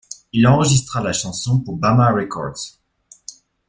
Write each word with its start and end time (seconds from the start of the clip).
Il 0.33 0.47
enregistra 0.47 0.99
la 1.03 1.13
chanson 1.13 1.59
pour 1.59 1.77
Bama 1.77 2.09
Records. 2.09 2.81